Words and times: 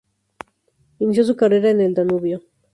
Inició 0.97 1.23
su 1.25 1.35
carrera 1.35 1.69
en 1.69 1.79
el 1.79 1.93
Danubio. 1.93 2.41